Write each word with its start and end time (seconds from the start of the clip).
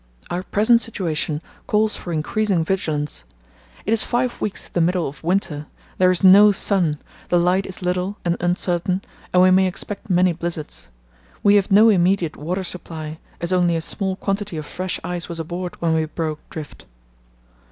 Our 0.31 0.41
present 0.41 0.81
situation 0.81 1.43
calls 1.67 1.95
for 1.95 2.11
increasing 2.11 2.63
vigilance. 2.65 3.23
It 3.85 3.93
is 3.93 4.01
five 4.03 4.41
weeks 4.41 4.63
to 4.65 4.73
the 4.73 4.81
middle 4.81 5.07
of 5.07 5.23
winter. 5.23 5.67
There 5.99 6.09
is 6.09 6.23
no 6.23 6.51
sun, 6.51 6.97
the 7.29 7.37
light 7.37 7.67
is 7.67 7.83
little 7.83 8.17
and 8.25 8.35
uncertain, 8.39 9.03
and 9.31 9.43
we 9.43 9.51
may 9.51 9.67
expect 9.67 10.09
many 10.09 10.33
blizzards. 10.33 10.87
We 11.43 11.53
have 11.53 11.69
no 11.71 11.89
immediate 11.89 12.35
water 12.35 12.63
supply, 12.63 13.19
as 13.39 13.53
only 13.53 13.75
a 13.75 13.81
small 13.81 14.15
quantity 14.15 14.57
of 14.57 14.65
fresh 14.65 14.99
ice 15.03 15.29
was 15.29 15.39
aboard 15.39 15.79
when 15.83 15.93
we 15.93 16.05
broke 16.05 16.39
drift. 16.49 16.85